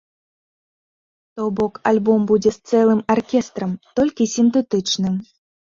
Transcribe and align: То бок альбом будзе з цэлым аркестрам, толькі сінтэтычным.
То 1.35 1.43
бок 1.61 1.73
альбом 1.91 2.21
будзе 2.33 2.51
з 2.57 2.75
цэлым 2.75 3.05
аркестрам, 3.19 3.71
толькі 4.03 4.33
сінтэтычным. 4.35 5.15